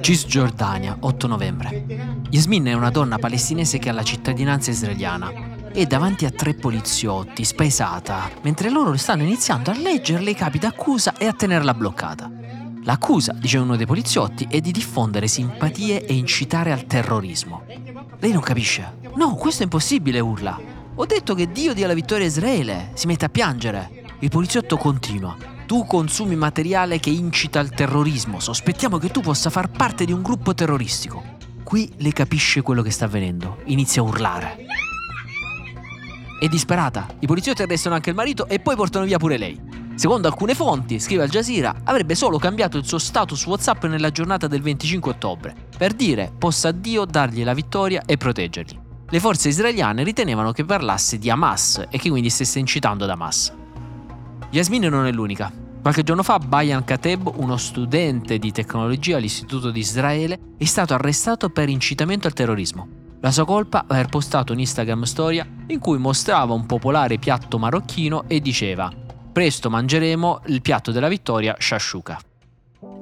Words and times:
Cisgiordania, 0.00 0.96
8 1.00 1.26
novembre. 1.26 1.84
Yasmin 2.30 2.66
è 2.66 2.72
una 2.72 2.90
donna 2.90 3.18
palestinese 3.18 3.78
che 3.78 3.88
ha 3.88 3.92
la 3.92 4.02
cittadinanza 4.02 4.70
israeliana 4.70 5.58
e 5.72 5.86
davanti 5.86 6.24
a 6.24 6.30
tre 6.30 6.54
poliziotti, 6.54 7.44
spaesata, 7.44 8.30
mentre 8.42 8.70
loro 8.70 8.96
stanno 8.96 9.22
iniziando 9.22 9.70
a 9.70 9.76
leggerle 9.76 10.30
i 10.30 10.34
capi 10.34 10.58
d'accusa 10.58 11.14
e 11.16 11.26
a 11.26 11.32
tenerla 11.32 11.74
bloccata. 11.74 12.30
L'accusa, 12.84 13.32
dice 13.38 13.58
uno 13.58 13.76
dei 13.76 13.86
poliziotti, 13.86 14.46
è 14.50 14.60
di 14.60 14.72
diffondere 14.72 15.28
simpatie 15.28 16.04
e 16.04 16.14
incitare 16.14 16.72
al 16.72 16.86
terrorismo. 16.86 17.62
Lei 18.18 18.32
non 18.32 18.42
capisce. 18.42 18.98
No, 19.14 19.34
questo 19.34 19.62
è 19.62 19.64
impossibile, 19.64 20.18
urla. 20.18 20.69
Ho 21.00 21.06
detto 21.06 21.34
che 21.34 21.50
Dio 21.50 21.72
dia 21.72 21.86
la 21.86 21.94
vittoria 21.94 22.26
a 22.26 22.28
Israele. 22.28 22.90
Si 22.92 23.06
mette 23.06 23.24
a 23.24 23.30
piangere. 23.30 24.04
Il 24.18 24.28
poliziotto 24.28 24.76
continua. 24.76 25.34
Tu 25.64 25.86
consumi 25.86 26.36
materiale 26.36 27.00
che 27.00 27.08
incita 27.08 27.58
al 27.58 27.70
terrorismo. 27.70 28.38
Sospettiamo 28.38 28.98
che 28.98 29.08
tu 29.08 29.22
possa 29.22 29.48
far 29.48 29.70
parte 29.70 30.04
di 30.04 30.12
un 30.12 30.20
gruppo 30.20 30.52
terroristico. 30.52 31.24
Qui 31.64 31.90
lei 31.96 32.12
capisce 32.12 32.60
quello 32.60 32.82
che 32.82 32.90
sta 32.90 33.06
avvenendo. 33.06 33.62
Inizia 33.64 34.02
a 34.02 34.04
urlare. 34.04 34.66
È 36.38 36.46
disperata. 36.48 37.06
I 37.20 37.26
poliziotti 37.26 37.62
arrestano 37.62 37.94
anche 37.94 38.10
il 38.10 38.16
marito 38.16 38.46
e 38.46 38.60
poi 38.60 38.76
portano 38.76 39.06
via 39.06 39.16
pure 39.16 39.38
lei. 39.38 39.58
Secondo 39.94 40.28
alcune 40.28 40.54
fonti, 40.54 41.00
scrive 41.00 41.22
Al 41.22 41.30
Jazeera, 41.30 41.76
avrebbe 41.84 42.14
solo 42.14 42.36
cambiato 42.36 42.76
il 42.76 42.84
suo 42.84 42.98
status 42.98 43.46
WhatsApp 43.46 43.84
nella 43.84 44.10
giornata 44.10 44.46
del 44.46 44.60
25 44.60 45.12
ottobre, 45.12 45.54
per 45.78 45.94
dire 45.94 46.30
possa 46.36 46.72
Dio 46.72 47.06
dargli 47.06 47.42
la 47.42 47.54
vittoria 47.54 48.02
e 48.04 48.18
proteggerli. 48.18 48.88
Le 49.12 49.18
forze 49.18 49.48
israeliane 49.48 50.04
ritenevano 50.04 50.52
che 50.52 50.64
parlasse 50.64 51.18
di 51.18 51.28
Hamas 51.28 51.84
e 51.90 51.98
che 51.98 52.10
quindi 52.10 52.30
stesse 52.30 52.60
incitando 52.60 53.02
ad 53.02 53.10
Hamas. 53.10 53.52
Yasmin 54.50 54.86
non 54.86 55.04
è 55.04 55.10
l'unica. 55.10 55.52
Qualche 55.82 56.04
giorno 56.04 56.22
fa 56.22 56.38
Bayan 56.38 56.84
Kateb, 56.84 57.28
uno 57.34 57.56
studente 57.56 58.38
di 58.38 58.52
tecnologia 58.52 59.16
all'Istituto 59.16 59.72
di 59.72 59.80
Israele, 59.80 60.38
è 60.56 60.64
stato 60.64 60.94
arrestato 60.94 61.50
per 61.50 61.68
incitamento 61.68 62.28
al 62.28 62.34
terrorismo. 62.34 62.86
La 63.20 63.32
sua 63.32 63.44
colpa 63.44 63.80
è 63.80 63.94
aver 63.94 64.06
postato 64.06 64.52
un'Instagram 64.52 65.02
storia 65.02 65.44
in 65.66 65.80
cui 65.80 65.98
mostrava 65.98 66.54
un 66.54 66.66
popolare 66.66 67.18
piatto 67.18 67.58
marocchino 67.58 68.24
e 68.28 68.40
diceva 68.40 68.92
Presto 69.32 69.70
mangeremo 69.70 70.42
il 70.46 70.62
piatto 70.62 70.92
della 70.92 71.08
vittoria 71.08 71.56
shashuka. 71.58 72.29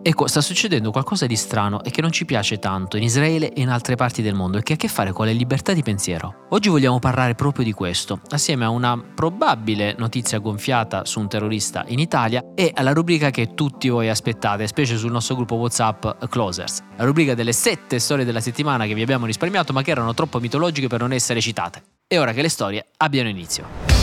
Ecco, 0.01 0.27
sta 0.27 0.41
succedendo 0.41 0.91
qualcosa 0.91 1.27
di 1.27 1.37
strano 1.37 1.83
e 1.83 1.91
che 1.91 2.01
non 2.01 2.13
ci 2.13 2.25
piace 2.25 2.59
tanto 2.59 2.97
in 2.97 3.03
Israele 3.03 3.53
e 3.53 3.61
in 3.61 3.69
altre 3.69 3.97
parti 3.97 4.23
del 4.23 4.35
mondo 4.35 4.59
e 4.59 4.63
che 4.63 4.73
ha 4.73 4.77
a 4.77 4.79
che 4.79 4.89
fare 4.89 5.13
con 5.13 5.27
la 5.27 5.33
libertà 5.33 5.73
di 5.73 5.83
pensiero. 5.83 6.47
Oggi 6.51 6.69
vogliamo 6.69 6.99
parlare 6.99 7.35
proprio 7.35 7.65
di 7.65 7.73
questo, 7.73 8.21
assieme 8.31 8.65
a 8.65 8.71
una 8.71 8.97
probabile 8.97 9.95
notizia 9.99 10.39
gonfiata 10.39 11.05
su 11.05 11.21
un 11.21 11.29
terrorista 11.29 11.85
in 11.89 11.99
Italia 11.99 12.43
e 12.55 12.71
alla 12.75 12.93
rubrica 12.93 13.31
che 13.31 13.55
tutti 13.55 13.89
voi 13.89 14.09
aspettate, 14.09 14.67
specie 14.67 14.97
sul 14.97 15.11
nostro 15.11 15.35
gruppo 15.35 15.57
WhatsApp 15.57 16.25
Closers. 16.29 16.81
La 16.97 17.05
rubrica 17.05 17.35
delle 17.35 17.53
sette 17.53 17.99
storie 17.99 18.25
della 18.25 18.41
settimana 18.41 18.87
che 18.87 18.95
vi 18.95 19.03
abbiamo 19.03 19.27
risparmiato 19.27 19.73
ma 19.73 19.83
che 19.83 19.91
erano 19.91 20.15
troppo 20.15 20.39
mitologiche 20.41 20.87
per 20.87 21.01
non 21.01 21.13
essere 21.13 21.41
citate. 21.41 21.83
È 22.07 22.19
ora 22.19 22.33
che 22.33 22.43
le 22.43 22.49
storie 22.49 22.87
abbiano 22.97 23.29
inizio. 23.29 23.98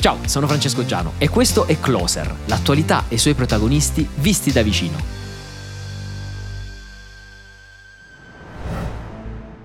Ciao, 0.00 0.16
sono 0.26 0.46
Francesco 0.46 0.84
Giano 0.84 1.14
e 1.18 1.28
questo 1.28 1.66
è 1.66 1.80
Closer, 1.80 2.32
l'attualità 2.46 3.06
e 3.08 3.16
i 3.16 3.18
suoi 3.18 3.34
protagonisti 3.34 4.08
visti 4.18 4.52
da 4.52 4.62
vicino. 4.62 4.96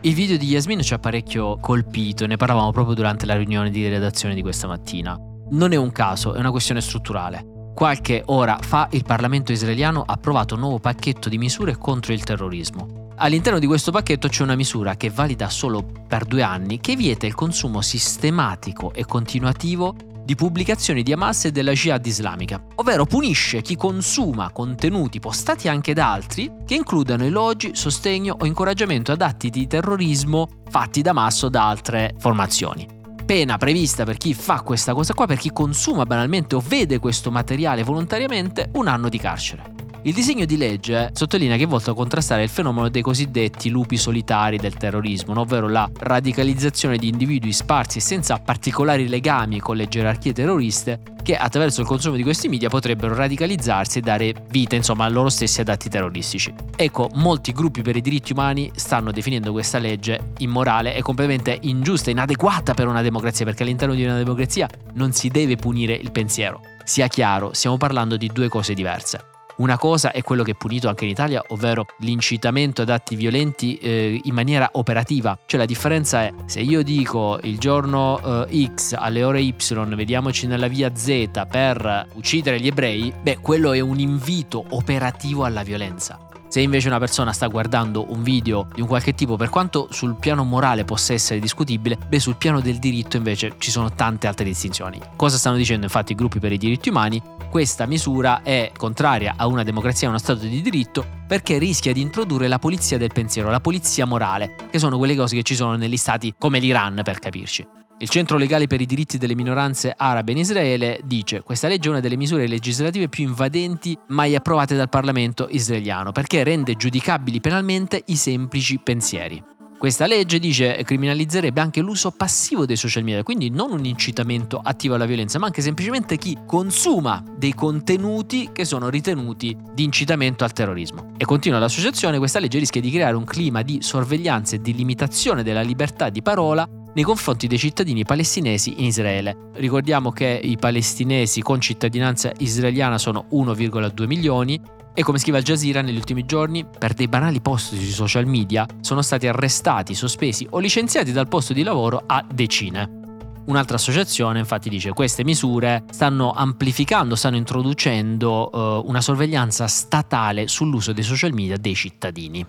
Il 0.02 0.14
video 0.16 0.36
di 0.36 0.48
Yasmin 0.48 0.82
ci 0.82 0.96
ha 0.96 0.98
parecchio 0.98 1.60
colpito, 1.60 2.26
ne 2.26 2.36
parlavamo 2.36 2.72
proprio 2.72 2.96
durante 2.96 3.28
la 3.28 3.38
riunione 3.38 3.70
di 3.70 3.88
redazione 3.88 4.34
di 4.34 4.42
questa 4.42 4.66
mattina. 4.66 5.16
Non 5.52 5.72
è 5.72 5.76
un 5.76 5.92
caso, 5.92 6.34
è 6.34 6.40
una 6.40 6.52
questione 6.52 6.82
strutturale. 6.82 7.72
Qualche 7.76 8.24
ora 8.26 8.58
fa 8.60 8.88
il 8.92 9.04
Parlamento 9.04 9.52
israeliano 9.52 10.02
ha 10.02 10.14
approvato 10.14 10.56
un 10.56 10.62
nuovo 10.62 10.80
pacchetto 10.80 11.30
di 11.30 11.38
misure 11.38 11.78
contro 11.78 12.12
il 12.12 12.24
terrorismo. 12.24 13.03
All'interno 13.16 13.60
di 13.60 13.68
questo 13.68 13.92
pacchetto 13.92 14.28
c'è 14.28 14.44
una 14.44 14.56
misura 14.56 14.96
che 14.96 15.08
è 15.08 15.12
valida 15.12 15.50
solo 15.50 15.86
per 16.08 16.26
due 16.26 16.42
anni 16.42 16.80
che 16.80 16.96
vieta 16.96 17.26
il 17.26 17.36
consumo 17.36 17.82
sistematico 17.82 18.92
e 18.94 19.06
continuativo 19.06 19.96
di 20.26 20.36
pubblicazioni 20.36 21.04
di 21.04 21.12
Hamas 21.12 21.46
e 21.46 21.52
della 21.52 21.74
Jihad 21.74 22.06
islamica, 22.06 22.64
ovvero 22.76 23.06
punisce 23.06 23.62
chi 23.62 23.76
consuma 23.76 24.52
contenuti 24.52 25.20
postati 25.20 25.68
anche 25.68 25.94
da 25.94 26.12
altri 26.12 26.52
che 26.66 26.76
includano 26.76 27.24
elogi, 27.26 27.72
sostegno 27.76 28.38
o 28.40 28.46
incoraggiamento 28.46 29.12
ad 29.12 29.22
atti 29.22 29.50
di 29.50 29.68
terrorismo 29.68 30.48
fatti 30.70 31.02
da 31.02 31.12
Hamas 31.12 31.44
o 31.44 31.50
da 31.50 31.68
altre 31.68 32.16
formazioni. 32.18 32.88
Pena 33.26 33.58
prevista 33.58 34.06
per 34.06 34.18
chi 34.18 34.34
fa 34.34 34.62
questa 34.62 34.94
cosa 34.94 35.14
qua, 35.14 35.28
per 35.28 35.38
chi 35.38 35.52
consuma 35.52 36.06
banalmente 36.06 36.56
o 36.56 36.64
vede 36.66 37.00
questo 37.00 37.32
materiale 37.32 37.84
volontariamente, 37.84 38.70
un 38.74 38.88
anno 38.88 39.08
di 39.08 39.18
carcere. 39.18 39.73
Il 40.06 40.12
disegno 40.12 40.44
di 40.44 40.58
legge 40.58 41.12
sottolinea 41.14 41.56
che 41.56 41.64
è 41.64 41.68
volto 41.68 41.92
a 41.92 41.96
contrastare 41.96 42.44
il 42.44 42.50
fenomeno 42.50 42.90
dei 42.90 43.02
cosiddetti 43.02 43.70
lupi 43.70 43.96
solitari 43.96 44.58
del 44.58 44.74
terrorismo, 44.74 45.40
ovvero 45.40 45.70
la 45.70 45.90
radicalizzazione 45.98 46.98
di 46.98 47.08
individui 47.08 47.54
sparsi 47.54 48.02
senza 48.02 48.38
particolari 48.38 49.08
legami 49.08 49.62
con 49.62 49.78
le 49.78 49.88
gerarchie 49.88 50.34
terroriste 50.34 51.00
che 51.24 51.38
attraverso 51.38 51.80
il 51.80 51.88
consumo 51.88 52.18
di 52.18 52.24
questi 52.24 52.50
media 52.50 52.68
potrebbero 52.68 53.16
radicalizzarsi 53.16 54.00
e 54.00 54.02
dare 54.02 54.34
vita 54.50 54.76
insomma 54.76 55.06
a 55.06 55.10
loro 55.10 55.30
stessi 55.30 55.62
ad 55.62 55.70
atti 55.70 55.88
terroristici. 55.88 56.54
Ecco, 56.76 57.10
molti 57.14 57.54
gruppi 57.54 57.82
per 57.82 57.96
i 57.96 58.02
diritti 58.02 58.34
umani 58.34 58.70
stanno 58.76 59.14
definendo 59.14 59.54
questa 59.54 59.78
legge 59.78 60.34
immorale 60.40 60.96
e 60.96 61.02
completamente 61.02 61.58
ingiusta, 61.62 62.10
inadeguata 62.10 62.74
per 62.74 62.88
una 62.88 63.02
democrazia, 63.02 63.46
perché 63.46 63.64
all'interno 63.64 63.96
di 63.96 64.04
una 64.04 64.18
democrazia 64.18 64.68
non 64.96 65.14
si 65.14 65.30
deve 65.30 65.56
punire 65.56 65.94
il 65.94 66.12
pensiero. 66.12 66.60
Sia 66.84 67.08
chiaro, 67.08 67.54
stiamo 67.54 67.78
parlando 67.78 68.18
di 68.18 68.28
due 68.28 68.50
cose 68.50 68.74
diverse. 68.74 69.32
Una 69.58 69.78
cosa 69.78 70.12
è 70.12 70.22
quello 70.22 70.44
che 70.44 70.52
è 70.52 70.56
punito 70.56 70.90
anche 70.90 71.06
in 71.06 71.12
Italia, 71.12 71.44
ovvero 71.50 71.86
l'incitamento 72.00 72.82
ad 72.82 72.90
atti 72.90 73.16
violenti 73.16 73.78
eh, 73.78 74.20
in 74.24 74.34
maniera 74.34 74.70
operativa. 74.74 75.38
Cioè 75.46 75.60
la 75.60 75.66
differenza 75.66 76.24
è 76.24 76.34
se 76.46 76.62
io 76.62 76.82
dico 76.84 77.40
il 77.44 77.58
giorno 77.60 78.46
eh, 78.48 78.70
X 78.76 78.96
alle 78.98 79.24
ore 79.24 79.42
Y 79.42 79.54
vediamoci 79.96 80.48
nella 80.48 80.68
via 80.68 80.94
Z 80.96 81.46
per 81.50 82.08
uccidere 82.14 82.60
gli 82.60 82.68
ebrei, 82.68 83.14
beh 83.22 83.40
quello 83.40 83.74
è 83.74 83.80
un 83.80 84.00
invito 84.00 84.64
operativo 84.70 85.44
alla 85.44 85.64
violenza. 85.64 86.23
Se 86.54 86.62
invece 86.62 86.88
una 86.88 87.00
persona 87.00 87.34
sta 87.34 87.48
guardando 87.48 88.12
un 88.12 88.22
video 88.22 88.68
di 88.76 88.82
un 88.82 88.86
qualche 88.86 89.16
tipo, 89.16 89.38
per 89.38 89.50
quanto 89.50 89.88
sul 89.90 90.18
piano 90.20 90.44
morale 90.44 90.86
possa 90.86 91.12
essere 91.12 91.40
discutibile, 91.40 91.98
beh, 91.98 92.20
sul 92.20 92.36
piano 92.36 92.62
del 92.62 92.78
diritto 92.78 93.18
invece 93.18 93.56
ci 93.58 93.72
sono 93.72 93.92
tante 93.92 94.28
altre 94.28 94.46
distinzioni. 94.46 95.02
Cosa 95.16 95.40
stanno 95.40 95.56
dicendo 95.56 95.86
infatti 95.86 96.12
i 96.12 96.16
gruppi 96.16 96.38
per 96.38 96.52
i 96.52 96.60
diritti 96.60 96.90
umani? 96.90 97.20
Questa 97.50 97.88
misura 97.88 98.44
è 98.44 98.72
contraria 98.78 99.34
a 99.36 99.48
una 99.48 99.64
democrazia 99.64 100.04
e 100.04 100.06
a 100.06 100.10
uno 100.10 100.20
Stato 100.20 100.46
di 100.46 100.62
diritto 100.62 101.04
perché 101.28 101.58
rischia 101.58 101.92
di 101.92 102.02
introdurre 102.02 102.48
la 102.48 102.60
polizia 102.60 103.00
del 103.00 103.12
pensiero, 103.12 103.50
la 103.50 103.60
polizia 103.60 104.06
morale, 104.06 104.56
che 104.70 104.78
sono 104.78 105.00
quelle 105.00 105.16
cose 105.16 105.36
che 105.36 105.42
ci 105.42 105.56
sono 105.56 105.76
negli 105.76 105.98
stati 105.98 106.36
come 106.38 106.60
l'Iran 106.60 107.02
per 107.04 107.18
capirci. 107.18 107.66
Il 108.04 108.10
Centro 108.10 108.38
Legale 108.38 108.68
per 108.68 108.82
i 108.82 108.86
diritti 108.86 109.18
delle 109.18 109.34
minoranze 109.34 109.94
arabe 109.96 110.34
in 110.34 110.38
Israele 110.38 111.00
dice 111.06 111.40
questa 111.42 111.70
legge 111.70 111.88
è 111.88 111.92
una 111.92 112.02
delle 112.02 112.18
misure 112.18 112.48
legislative 112.48 113.08
più 113.08 113.24
invadenti 113.24 113.98
mai 114.10 114.36
approvate 114.36 114.76
dal 114.76 114.90
Parlamento 114.90 115.48
israeliano 115.50 116.12
perché 116.12 116.44
rende 116.44 116.76
giudicabili 116.76 117.40
penalmente 117.40 118.04
i 118.08 118.18
semplici 118.18 118.78
pensieri. 118.80 119.42
Questa 119.78 120.06
legge 120.06 120.40
dice 120.40 120.84
criminalizzerebbe 120.84 121.62
anche 121.62 121.80
l'uso 121.80 122.12
passivo 122.12 122.66
dei 122.66 122.76
social 122.76 123.06
media, 123.06 123.24
quindi 123.24 123.50
non 123.50 123.72
un 123.72 123.86
incitamento 123.86 124.60
attivo 124.62 124.96
alla 124.96 125.06
violenza, 125.06 125.40
ma 125.40 125.46
anche 125.46 125.62
semplicemente 125.62 126.18
chi 126.18 126.38
consuma 126.46 127.24
dei 127.38 127.54
contenuti 127.54 128.50
che 128.52 128.66
sono 128.66 128.90
ritenuti 128.90 129.58
di 129.74 129.86
incitamento 129.86 130.44
al 130.44 130.52
terrorismo. 130.52 131.14
E 131.16 131.24
continua 131.24 131.58
l'associazione, 131.58 132.18
questa 132.18 132.40
legge 132.40 132.60
rischia 132.60 132.82
di 132.82 132.92
creare 132.92 133.16
un 133.16 133.24
clima 133.24 133.62
di 133.62 133.82
sorveglianza 133.82 134.58
e 134.58 134.62
di 134.62 134.74
limitazione 134.74 135.42
della 135.42 135.62
libertà 135.62 136.10
di 136.10 136.22
parola 136.22 136.68
nei 136.94 137.04
confronti 137.04 137.48
dei 137.48 137.58
cittadini 137.58 138.06
palestinesi 138.06 138.76
in 138.78 138.86
Israele. 138.86 139.50
Ricordiamo 139.54 140.12
che 140.12 140.40
i 140.42 140.58
palestinesi 140.58 141.42
con 141.42 141.60
cittadinanza 141.60 142.32
israeliana 142.38 142.98
sono 142.98 143.26
1,2 143.32 144.06
milioni 144.06 144.62
e 144.96 145.02
come 145.02 145.18
scrive 145.18 145.40
Al 145.40 145.44
Jazeera 145.44 145.82
negli 145.82 145.96
ultimi 145.96 146.26
giorni, 146.26 146.66
per 146.66 146.94
dei 146.94 147.08
banali 147.08 147.42
post 147.42 147.74
sui 147.74 147.84
social 147.86 148.28
media 148.28 148.66
sono 148.82 149.02
stati 149.02 149.28
arrestati, 149.28 149.96
sospesi 149.96 150.46
o 150.52 150.60
licenziati 150.60 151.12
dal 151.12 151.28
posto 151.28 151.54
di 151.54 151.64
lavoro 151.64 152.04
a 152.06 152.24
decine. 152.32 153.02
Un'altra 153.46 153.76
associazione 153.76 154.40
infatti 154.40 154.70
dice 154.70 154.90
che 154.90 154.94
queste 154.94 155.26
misure 155.26 155.84
stanno 155.92 156.32
amplificando, 156.32 157.16
stanno 157.16 157.36
introducendo 157.36 158.50
uh, 158.54 158.88
una 158.88 159.02
sorveglianza 159.02 159.68
statale 159.68 160.48
sull'uso 160.48 160.94
dei 160.94 161.04
social 161.04 161.34
media 161.34 161.58
dei 161.58 161.76
cittadini. 161.76 162.46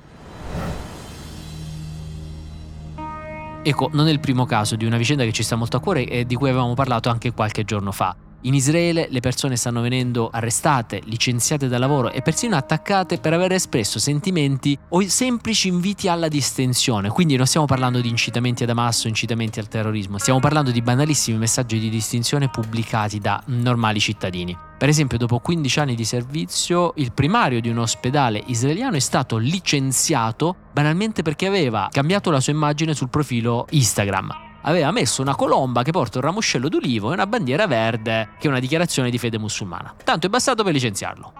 Ecco, 3.66 3.88
non 3.94 4.08
è 4.08 4.10
il 4.10 4.20
primo 4.20 4.44
caso 4.44 4.76
di 4.76 4.84
una 4.84 4.98
vicenda 4.98 5.24
che 5.24 5.32
ci 5.32 5.42
sta 5.42 5.56
molto 5.56 5.78
a 5.78 5.80
cuore 5.80 6.06
e 6.06 6.26
di 6.26 6.34
cui 6.34 6.50
avevamo 6.50 6.74
parlato 6.74 7.08
anche 7.08 7.32
qualche 7.32 7.64
giorno 7.64 7.92
fa. 7.92 8.14
In 8.46 8.52
Israele 8.52 9.08
le 9.10 9.20
persone 9.20 9.56
stanno 9.56 9.80
venendo 9.80 10.28
arrestate, 10.30 11.00
licenziate 11.04 11.66
dal 11.66 11.80
lavoro 11.80 12.10
e 12.10 12.20
persino 12.20 12.56
attaccate 12.56 13.16
per 13.16 13.32
aver 13.32 13.52
espresso 13.52 13.98
sentimenti 13.98 14.78
o 14.90 15.00
semplici 15.08 15.68
inviti 15.68 16.08
alla 16.08 16.28
distensione. 16.28 17.08
Quindi 17.08 17.36
non 17.36 17.46
stiamo 17.46 17.64
parlando 17.64 18.02
di 18.02 18.08
incitamenti 18.10 18.62
ad 18.62 18.68
Hamas 18.68 19.04
o 19.04 19.08
incitamenti 19.08 19.60
al 19.60 19.68
terrorismo, 19.68 20.18
stiamo 20.18 20.40
parlando 20.40 20.70
di 20.72 20.82
banalissimi 20.82 21.38
messaggi 21.38 21.78
di 21.78 21.88
distinzione 21.88 22.50
pubblicati 22.50 23.18
da 23.18 23.42
normali 23.46 23.98
cittadini. 23.98 24.54
Per 24.76 24.90
esempio, 24.90 25.16
dopo 25.16 25.38
15 25.38 25.80
anni 25.80 25.94
di 25.94 26.04
servizio, 26.04 26.92
il 26.96 27.12
primario 27.14 27.62
di 27.62 27.70
un 27.70 27.78
ospedale 27.78 28.42
israeliano 28.48 28.96
è 28.96 29.00
stato 29.00 29.38
licenziato 29.38 30.54
banalmente 30.70 31.22
perché 31.22 31.46
aveva 31.46 31.88
cambiato 31.90 32.30
la 32.30 32.40
sua 32.40 32.52
immagine 32.52 32.92
sul 32.92 33.08
profilo 33.08 33.66
Instagram 33.70 34.43
aveva 34.64 34.90
messo 34.90 35.22
una 35.22 35.34
colomba 35.34 35.82
che 35.82 35.90
porta 35.90 36.18
un 36.18 36.24
ramoscello 36.24 36.68
d'ulivo 36.68 37.10
e 37.10 37.14
una 37.14 37.26
bandiera 37.26 37.66
verde, 37.66 38.30
che 38.38 38.46
è 38.46 38.50
una 38.50 38.60
dichiarazione 38.60 39.10
di 39.10 39.18
fede 39.18 39.38
musulmana. 39.38 39.94
Tanto 40.04 40.26
è 40.26 40.30
bastato 40.30 40.62
per 40.62 40.72
licenziarlo. 40.72 41.32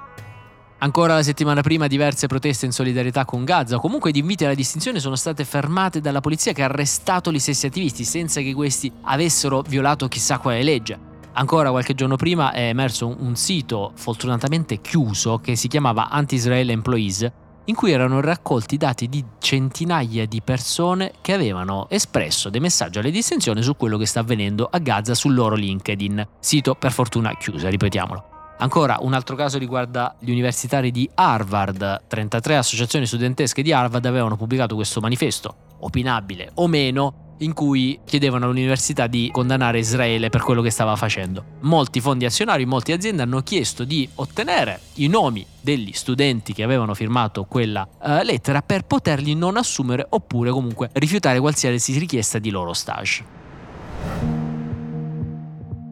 Ancora 0.78 1.14
la 1.14 1.22
settimana 1.22 1.62
prima 1.62 1.86
diverse 1.86 2.26
proteste 2.26 2.66
in 2.66 2.72
solidarietà 2.72 3.24
con 3.24 3.44
Gaza 3.44 3.76
o 3.76 3.80
comunque 3.80 4.10
gli 4.10 4.18
inviti 4.18 4.44
alla 4.44 4.54
distinzione 4.54 5.00
sono 5.00 5.16
state 5.16 5.44
fermate 5.44 6.00
dalla 6.00 6.20
polizia 6.20 6.52
che 6.52 6.62
ha 6.62 6.66
arrestato 6.66 7.32
gli 7.32 7.38
stessi 7.38 7.66
attivisti 7.66 8.04
senza 8.04 8.42
che 8.42 8.52
questi 8.52 8.92
avessero 9.02 9.62
violato 9.62 10.08
chissà 10.08 10.38
quale 10.38 10.62
legge. 10.62 11.12
Ancora 11.36 11.70
qualche 11.70 11.94
giorno 11.94 12.16
prima 12.16 12.52
è 12.52 12.68
emerso 12.68 13.06
un 13.06 13.34
sito 13.34 13.92
fortunatamente 13.94 14.80
chiuso 14.80 15.38
che 15.38 15.56
si 15.56 15.68
chiamava 15.68 16.10
Anti-Israel 16.10 16.68
Employees 16.70 17.32
in 17.66 17.74
cui 17.74 17.92
erano 17.92 18.20
raccolti 18.20 18.76
dati 18.76 19.08
di 19.08 19.24
centinaia 19.38 20.26
di 20.26 20.42
persone 20.42 21.12
che 21.20 21.32
avevano 21.32 21.88
espresso 21.88 22.50
dei 22.50 22.60
messaggi 22.60 22.98
alle 22.98 23.10
distinzioni 23.10 23.62
su 23.62 23.76
quello 23.76 23.96
che 23.96 24.06
sta 24.06 24.20
avvenendo 24.20 24.68
a 24.70 24.78
Gaza 24.78 25.14
sul 25.14 25.34
loro 25.34 25.54
LinkedIn, 25.54 26.26
sito 26.40 26.74
per 26.74 26.92
fortuna 26.92 27.36
chiuso, 27.36 27.68
ripetiamolo. 27.68 28.32
Ancora 28.58 28.98
un 29.00 29.14
altro 29.14 29.34
caso 29.34 29.58
riguarda 29.58 30.14
gli 30.20 30.30
universitari 30.30 30.90
di 30.90 31.08
Harvard. 31.14 32.04
33 32.06 32.56
associazioni 32.56 33.06
studentesche 33.06 33.62
di 33.62 33.72
Harvard 33.72 34.04
avevano 34.06 34.36
pubblicato 34.36 34.74
questo 34.74 35.00
manifesto, 35.00 35.54
opinabile 35.80 36.50
o 36.54 36.68
meno, 36.68 37.23
in 37.38 37.52
cui 37.52 37.98
chiedevano 38.04 38.44
all'università 38.44 39.06
di 39.06 39.30
condannare 39.32 39.78
Israele 39.78 40.28
per 40.30 40.42
quello 40.42 40.62
che 40.62 40.70
stava 40.70 40.96
facendo. 40.96 41.44
Molti 41.60 42.00
fondi 42.00 42.24
azionari, 42.24 42.64
molte 42.64 42.92
aziende 42.92 43.22
hanno 43.22 43.40
chiesto 43.42 43.84
di 43.84 44.08
ottenere 44.16 44.80
i 44.94 45.08
nomi 45.08 45.44
degli 45.60 45.92
studenti 45.92 46.52
che 46.52 46.62
avevano 46.62 46.94
firmato 46.94 47.44
quella 47.44 47.88
uh, 48.00 48.22
lettera 48.22 48.62
per 48.62 48.84
poterli 48.84 49.34
non 49.34 49.56
assumere 49.56 50.06
oppure 50.08 50.50
comunque 50.50 50.90
rifiutare 50.92 51.40
qualsiasi 51.40 51.98
richiesta 51.98 52.38
di 52.38 52.50
loro 52.50 52.72
stage. 52.72 54.33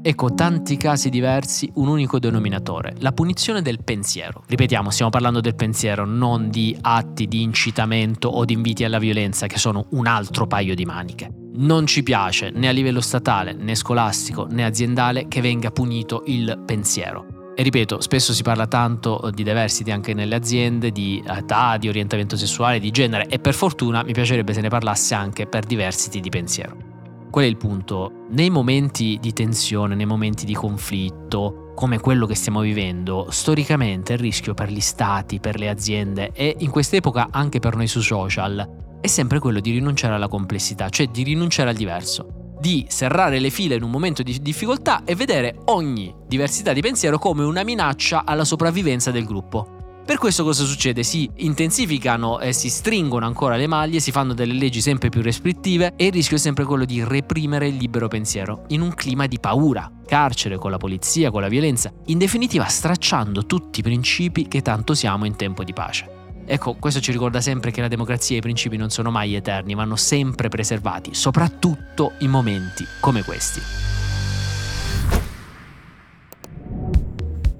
Ecco 0.04 0.34
tanti 0.34 0.76
casi 0.76 1.10
diversi, 1.10 1.70
un 1.76 1.86
unico 1.86 2.18
denominatore, 2.18 2.96
la 2.98 3.12
punizione 3.12 3.62
del 3.62 3.84
pensiero. 3.84 4.42
Ripetiamo, 4.48 4.90
stiamo 4.90 5.12
parlando 5.12 5.38
del 5.38 5.54
pensiero, 5.54 6.04
non 6.04 6.50
di 6.50 6.76
atti 6.80 7.28
di 7.28 7.42
incitamento 7.42 8.26
o 8.26 8.44
di 8.44 8.54
inviti 8.54 8.82
alla 8.82 8.98
violenza 8.98 9.46
che 9.46 9.58
sono 9.58 9.86
un 9.90 10.08
altro 10.08 10.48
paio 10.48 10.74
di 10.74 10.84
maniche. 10.84 11.30
Non 11.54 11.86
ci 11.86 12.02
piace 12.02 12.50
né 12.50 12.66
a 12.66 12.72
livello 12.72 13.00
statale, 13.00 13.52
né 13.52 13.76
scolastico, 13.76 14.48
né 14.50 14.64
aziendale 14.64 15.28
che 15.28 15.40
venga 15.40 15.70
punito 15.70 16.24
il 16.26 16.60
pensiero. 16.66 17.52
E 17.54 17.62
ripeto, 17.62 18.00
spesso 18.00 18.32
si 18.32 18.42
parla 18.42 18.66
tanto 18.66 19.30
di 19.32 19.44
diversity 19.44 19.92
anche 19.92 20.14
nelle 20.14 20.34
aziende, 20.34 20.90
di 20.90 21.22
età, 21.24 21.76
di 21.76 21.88
orientamento 21.88 22.36
sessuale, 22.36 22.80
di 22.80 22.90
genere 22.90 23.26
e 23.28 23.38
per 23.38 23.54
fortuna 23.54 24.02
mi 24.02 24.12
piacerebbe 24.12 24.52
se 24.52 24.62
ne 24.62 24.68
parlasse 24.68 25.14
anche 25.14 25.46
per 25.46 25.64
diversity 25.64 26.18
di 26.18 26.28
pensiero. 26.28 26.91
Qual 27.32 27.46
è 27.46 27.48
il 27.48 27.56
punto? 27.56 28.26
Nei 28.32 28.50
momenti 28.50 29.16
di 29.18 29.32
tensione, 29.32 29.94
nei 29.94 30.04
momenti 30.04 30.44
di 30.44 30.52
conflitto, 30.52 31.72
come 31.74 31.98
quello 31.98 32.26
che 32.26 32.34
stiamo 32.34 32.60
vivendo, 32.60 33.28
storicamente 33.30 34.12
il 34.12 34.18
rischio 34.18 34.52
per 34.52 34.70
gli 34.70 34.82
stati, 34.82 35.40
per 35.40 35.58
le 35.58 35.70
aziende 35.70 36.32
e 36.34 36.54
in 36.58 36.68
quest'epoca 36.68 37.28
anche 37.30 37.58
per 37.58 37.74
noi 37.74 37.86
su 37.86 38.02
social 38.02 38.98
è 39.00 39.06
sempre 39.06 39.38
quello 39.38 39.60
di 39.60 39.70
rinunciare 39.70 40.12
alla 40.14 40.28
complessità, 40.28 40.90
cioè 40.90 41.06
di 41.06 41.22
rinunciare 41.22 41.70
al 41.70 41.74
diverso, 41.74 42.56
di 42.60 42.84
serrare 42.90 43.38
le 43.38 43.48
file 43.48 43.76
in 43.76 43.82
un 43.82 43.90
momento 43.90 44.22
di 44.22 44.38
difficoltà 44.42 45.02
e 45.02 45.14
vedere 45.14 45.56
ogni 45.68 46.14
diversità 46.28 46.74
di 46.74 46.82
pensiero 46.82 47.18
come 47.18 47.44
una 47.44 47.62
minaccia 47.62 48.26
alla 48.26 48.44
sopravvivenza 48.44 49.10
del 49.10 49.24
gruppo. 49.24 49.71
Per 50.04 50.18
questo 50.18 50.42
cosa 50.42 50.64
succede? 50.64 51.04
Si 51.04 51.30
intensificano 51.36 52.40
e 52.40 52.52
si 52.52 52.68
stringono 52.68 53.24
ancora 53.24 53.54
le 53.54 53.68
maglie, 53.68 54.00
si 54.00 54.10
fanno 54.10 54.34
delle 54.34 54.52
leggi 54.52 54.80
sempre 54.80 55.10
più 55.10 55.22
restrittive 55.22 55.92
e 55.94 56.06
il 56.06 56.12
rischio 56.12 56.36
è 56.36 56.40
sempre 56.40 56.64
quello 56.64 56.84
di 56.84 57.04
reprimere 57.04 57.68
il 57.68 57.76
libero 57.76 58.08
pensiero 58.08 58.64
in 58.68 58.80
un 58.80 58.94
clima 58.94 59.28
di 59.28 59.38
paura, 59.38 59.88
carcere 60.04 60.58
con 60.58 60.72
la 60.72 60.76
polizia, 60.76 61.30
con 61.30 61.40
la 61.40 61.48
violenza, 61.48 61.92
in 62.06 62.18
definitiva 62.18 62.64
stracciando 62.64 63.46
tutti 63.46 63.78
i 63.78 63.84
principi 63.84 64.48
che 64.48 64.60
tanto 64.60 64.92
siamo 64.94 65.24
in 65.24 65.36
tempo 65.36 65.62
di 65.62 65.72
pace. 65.72 66.10
Ecco, 66.44 66.74
questo 66.74 67.00
ci 67.00 67.12
ricorda 67.12 67.40
sempre 67.40 67.70
che 67.70 67.80
la 67.80 67.86
democrazia 67.86 68.34
e 68.34 68.38
i 68.38 68.42
principi 68.42 68.76
non 68.76 68.90
sono 68.90 69.12
mai 69.12 69.36
eterni, 69.36 69.74
vanno 69.74 69.94
sempre 69.94 70.48
preservati, 70.48 71.14
soprattutto 71.14 72.14
in 72.18 72.30
momenti 72.30 72.84
come 72.98 73.22
questi. 73.22 74.01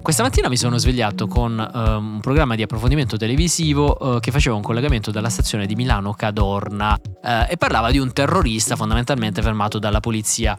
Questa 0.02 0.24
mattina 0.24 0.48
mi 0.48 0.56
sono 0.56 0.78
svegliato 0.78 1.28
con 1.28 1.56
uh, 1.56 1.78
un 1.78 2.18
programma 2.20 2.56
di 2.56 2.62
approfondimento 2.62 3.16
televisivo 3.16 3.96
uh, 4.00 4.18
che 4.18 4.32
faceva 4.32 4.56
un 4.56 4.60
collegamento 4.60 5.12
dalla 5.12 5.28
stazione 5.28 5.64
di 5.64 5.76
Milano 5.76 6.12
Cadorna 6.12 6.98
uh, 7.00 7.46
e 7.48 7.56
parlava 7.56 7.92
di 7.92 7.98
un 7.98 8.12
terrorista 8.12 8.74
fondamentalmente 8.74 9.40
fermato 9.42 9.78
dalla 9.78 10.00
polizia 10.00 10.58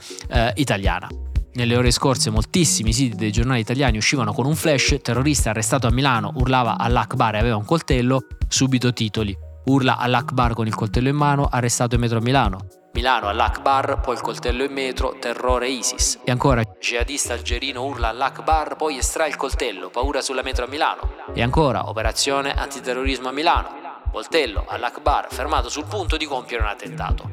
italiana. 0.55 1.09
Nelle 1.55 1.75
ore 1.75 1.91
scorse 1.91 2.29
moltissimi 2.29 2.93
siti 2.93 3.17
dei 3.17 3.33
giornali 3.33 3.59
italiani 3.59 3.97
uscivano 3.97 4.31
con 4.31 4.45
un 4.45 4.55
flash, 4.55 4.97
terrorista 5.01 5.49
arrestato 5.49 5.87
a 5.87 5.91
Milano, 5.91 6.31
urlava 6.35 6.77
all'Akbar 6.77 7.35
e 7.35 7.39
aveva 7.39 7.57
un 7.57 7.65
coltello, 7.65 8.25
subito 8.47 8.93
titoli. 8.93 9.37
Urla 9.65 9.97
all'Akbar 9.97 10.53
con 10.53 10.67
il 10.67 10.73
coltello 10.73 11.09
in 11.09 11.15
mano, 11.17 11.47
arrestato 11.51 11.95
in 11.95 12.01
metro 12.01 12.19
a 12.19 12.21
Milano. 12.21 12.82
Milano 12.93 13.27
all'Akbar, 13.27 14.01
poi 14.01 14.13
il 14.13 14.21
coltello 14.21 14.63
in 14.63 14.71
metro, 14.71 15.17
terrore 15.19 15.67
ISIS. 15.67 16.19
E 16.23 16.29
ancora, 16.29 16.61
jihadista 16.79 17.33
algerino 17.33 17.83
urla 17.83 18.09
all'Akbar, 18.09 18.75
poi 18.75 18.97
estrae 18.97 19.29
il 19.29 19.35
coltello, 19.35 19.89
paura 19.89 20.21
sulla 20.21 20.43
metro 20.43 20.65
a 20.65 20.67
Milano. 20.67 21.01
E 21.33 21.41
ancora, 21.41 21.89
operazione 21.89 22.53
antiterrorismo 22.53 23.29
a 23.29 23.31
Milano. 23.31 23.69
Coltello 24.11 24.65
all'Akbar, 24.67 25.25
fermato 25.31 25.69
sul 25.69 25.85
punto 25.85 26.17
di 26.17 26.25
compiere 26.25 26.61
un 26.61 26.69
attentato. 26.69 27.31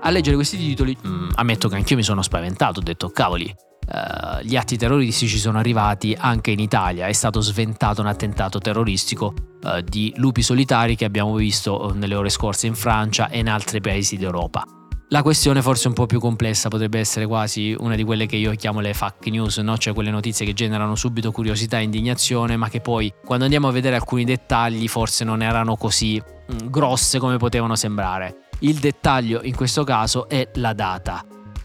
A 0.00 0.08
leggere 0.08 0.34
questi 0.34 0.56
titoli, 0.56 0.96
mm, 1.06 1.32
ammetto 1.34 1.68
che 1.68 1.76
anch'io 1.76 1.96
mi 1.96 2.02
sono 2.02 2.22
spaventato, 2.22 2.80
ho 2.80 2.82
detto, 2.82 3.10
cavoli, 3.10 3.54
Uh, 3.84 4.40
gli 4.42 4.54
atti 4.56 4.78
terroristici 4.78 5.38
sono 5.38 5.58
arrivati 5.58 6.16
anche 6.16 6.52
in 6.52 6.60
Italia. 6.60 7.08
È 7.08 7.12
stato 7.12 7.40
sventato 7.40 8.00
un 8.00 8.06
attentato 8.06 8.60
terroristico 8.60 9.34
uh, 9.64 9.80
di 9.80 10.12
lupi 10.16 10.40
solitari 10.40 10.94
che 10.94 11.04
abbiamo 11.04 11.34
visto 11.34 11.86
uh, 11.86 11.88
nelle 11.90 12.14
ore 12.14 12.28
scorse 12.28 12.68
in 12.68 12.76
Francia 12.76 13.28
e 13.28 13.40
in 13.40 13.50
altri 13.50 13.80
paesi 13.80 14.16
d'Europa. 14.16 14.64
La 15.12 15.20
questione 15.20 15.60
forse 15.60 15.88
un 15.88 15.92
po' 15.92 16.06
più 16.06 16.18
complessa 16.18 16.70
potrebbe 16.70 16.98
essere 16.98 17.26
quasi 17.26 17.76
una 17.78 17.96
di 17.96 18.02
quelle 18.02 18.24
che 18.24 18.36
io 18.36 18.50
chiamo 18.52 18.80
le 18.80 18.94
fake 18.94 19.28
news, 19.28 19.58
no? 19.58 19.76
cioè 19.76 19.92
quelle 19.92 20.10
notizie 20.10 20.46
che 20.46 20.54
generano 20.54 20.94
subito 20.94 21.30
curiosità 21.30 21.78
e 21.78 21.82
indignazione, 21.82 22.56
ma 22.56 22.70
che 22.70 22.80
poi 22.80 23.12
quando 23.22 23.44
andiamo 23.44 23.68
a 23.68 23.72
vedere 23.72 23.94
alcuni 23.96 24.24
dettagli 24.24 24.88
forse 24.88 25.24
non 25.24 25.42
erano 25.42 25.76
così 25.76 26.18
mm, 26.18 26.68
grosse 26.70 27.18
come 27.18 27.36
potevano 27.36 27.76
sembrare. 27.76 28.48
Il 28.60 28.78
dettaglio 28.78 29.42
in 29.42 29.54
questo 29.54 29.84
caso 29.84 30.30
è 30.30 30.48
la 30.54 30.72
data. 30.72 31.22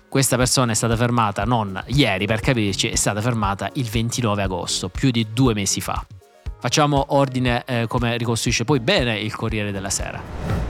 Questa 0.09 0.35
persona 0.35 0.73
è 0.73 0.75
stata 0.75 0.97
fermata 0.97 1.45
non 1.45 1.81
ieri 1.85 2.25
per 2.25 2.41
capirci, 2.41 2.89
è 2.89 2.95
stata 2.95 3.21
fermata 3.21 3.69
il 3.75 3.85
29 3.85 4.43
agosto, 4.43 4.89
più 4.89 5.09
di 5.09 5.25
due 5.31 5.53
mesi 5.53 5.79
fa. 5.79 6.05
Facciamo 6.59 7.05
ordine 7.11 7.63
eh, 7.65 7.85
come 7.87 8.17
ricostruisce 8.17 8.65
poi 8.65 8.81
bene 8.81 9.17
il 9.17 9.33
Corriere 9.33 9.71
della 9.71 9.89
Sera 9.89 10.66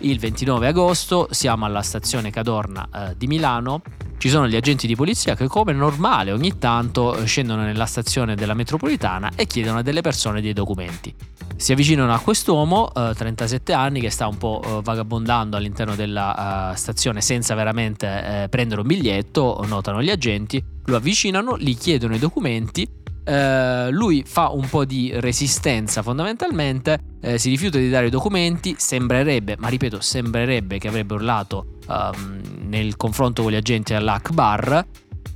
il 0.00 0.18
29 0.18 0.66
agosto, 0.66 1.28
siamo 1.30 1.64
alla 1.64 1.82
stazione 1.82 2.30
Cadorna 2.30 2.88
eh, 2.92 3.14
di 3.16 3.26
Milano. 3.26 3.82
Ci 4.18 4.28
sono 4.28 4.48
gli 4.48 4.56
agenti 4.56 4.86
di 4.86 4.96
polizia 4.96 5.34
che 5.34 5.46
come 5.46 5.72
normale 5.72 6.32
ogni 6.32 6.58
tanto 6.58 7.16
eh, 7.16 7.24
scendono 7.24 7.62
nella 7.62 7.86
stazione 7.86 8.34
della 8.34 8.54
metropolitana 8.54 9.32
e 9.36 9.46
chiedono 9.46 9.78
a 9.78 9.82
delle 9.82 10.00
persone 10.00 10.40
dei 10.40 10.52
documenti. 10.52 11.14
Si 11.56 11.72
avvicinano 11.72 12.12
a 12.12 12.18
quest'uomo, 12.20 12.92
eh, 12.94 13.12
37 13.16 13.72
anni, 13.72 14.00
che 14.00 14.10
sta 14.10 14.26
un 14.28 14.38
po' 14.38 14.62
eh, 14.64 14.80
vagabondando 14.82 15.56
all'interno 15.56 15.96
della 15.96 16.70
uh, 16.70 16.76
stazione 16.76 17.20
senza 17.20 17.54
veramente 17.54 18.42
eh, 18.44 18.48
prendere 18.48 18.80
un 18.80 18.86
biglietto, 18.86 19.64
notano 19.66 20.00
gli 20.02 20.10
agenti, 20.10 20.62
lo 20.84 20.96
avvicinano, 20.96 21.58
gli 21.58 21.76
chiedono 21.76 22.14
i 22.14 22.18
documenti 22.18 22.88
eh, 23.28 23.90
lui 23.90 24.24
fa 24.26 24.48
un 24.48 24.66
po' 24.66 24.86
di 24.86 25.10
resistenza 25.14 26.02
fondamentalmente, 26.02 26.98
eh, 27.20 27.36
si 27.36 27.50
rifiuta 27.50 27.76
di 27.76 27.90
dare 27.90 28.06
i 28.06 28.10
documenti, 28.10 28.74
sembrerebbe, 28.78 29.56
ma 29.58 29.68
ripeto, 29.68 30.00
sembrerebbe 30.00 30.78
che 30.78 30.88
avrebbe 30.88 31.12
urlato 31.12 31.78
um, 31.88 32.40
nel 32.68 32.96
confronto 32.96 33.42
con 33.42 33.52
gli 33.52 33.56
agenti 33.56 33.92
all'Akbar. 33.92 34.86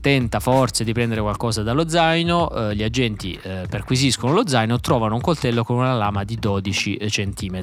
Tenta 0.02 0.40
forse 0.40 0.82
di 0.85 0.92
prendere 0.92 1.21
qualcosa 1.23 1.62
dallo 1.62 1.88
zaino, 1.88 2.50
eh, 2.50 2.75
gli 2.75 2.82
agenti 2.82 3.38
eh, 3.40 3.66
perquisiscono 3.71 4.35
lo 4.35 4.47
zaino, 4.47 4.80
trovano 4.80 5.14
un 5.14 5.21
coltello 5.21 5.62
con 5.62 5.76
una 5.76 5.94
lama 5.94 6.25
di 6.25 6.37
12 6.37 6.99
cm. 7.09 7.61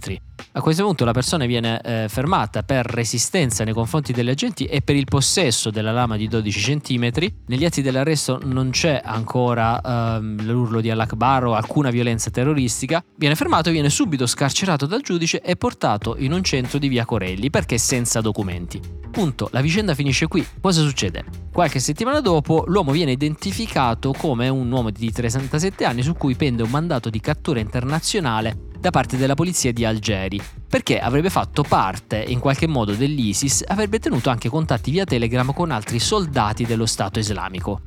A 0.53 0.61
questo 0.61 0.83
punto 0.83 1.03
la 1.05 1.11
persona 1.11 1.45
viene 1.45 1.81
eh, 1.81 2.05
fermata 2.07 2.63
per 2.63 2.85
resistenza 2.85 3.63
nei 3.65 3.73
confronti 3.73 4.13
degli 4.13 4.29
agenti 4.29 4.65
e 4.65 4.81
per 4.81 4.95
il 4.95 5.03
possesso 5.03 5.69
della 5.69 5.91
lama 5.91 6.15
di 6.15 6.27
12 6.27 6.79
cm. 6.79 7.11
Negli 7.47 7.65
atti 7.65 7.81
dell'arresto 7.81 8.39
non 8.43 8.69
c'è 8.69 9.01
ancora 9.03 9.81
ehm, 9.81 10.45
l'urlo 10.45 10.79
di 10.79 10.89
Allah-Akbar 10.89 11.45
o 11.45 11.53
alcuna 11.55 11.89
violenza 11.89 12.31
terroristica. 12.31 13.03
Viene 13.17 13.35
fermato, 13.35 13.69
viene 13.69 13.89
subito 13.89 14.25
scarcerato 14.25 14.85
dal 14.85 15.01
giudice 15.01 15.41
e 15.41 15.57
portato 15.57 16.15
in 16.17 16.31
un 16.31 16.41
centro 16.43 16.79
di 16.79 16.87
via 16.87 17.03
Corelli 17.03 17.49
perché 17.49 17.77
senza 17.77 18.21
documenti. 18.21 18.79
Punto, 19.11 19.49
la 19.51 19.61
vicenda 19.61 19.93
finisce 19.93 20.27
qui. 20.27 20.45
Cosa 20.61 20.81
succede? 20.81 21.25
Qualche 21.51 21.79
settimana 21.79 22.21
dopo 22.21 22.28
l'uomo 22.31 22.91
viene 22.91 23.11
identificato 23.11 24.13
come 24.13 24.47
un 24.49 24.71
uomo 24.71 24.89
di 24.91 25.11
37 25.11 25.85
anni 25.85 26.03
su 26.03 26.13
cui 26.13 26.35
pende 26.35 26.63
un 26.63 26.69
mandato 26.69 27.09
di 27.09 27.19
cattura 27.19 27.59
internazionale 27.59 28.67
da 28.79 28.91
parte 28.91 29.17
della 29.17 29.33
polizia 29.33 29.73
di 29.73 29.83
Algeri, 29.83 30.41
perché 30.69 30.99
avrebbe 30.99 31.29
fatto 31.29 31.63
parte 31.63 32.17
in 32.17 32.39
qualche 32.39 32.67
modo 32.67 32.93
dell'ISIS 32.93 33.61
e 33.61 33.65
avrebbe 33.67 33.99
tenuto 33.99 34.29
anche 34.29 34.49
contatti 34.49 34.91
via 34.91 35.05
Telegram 35.05 35.53
con 35.53 35.71
altri 35.71 35.99
soldati 35.99 36.65
dello 36.65 36.85
Stato 36.85 37.19
islamico. 37.19 37.81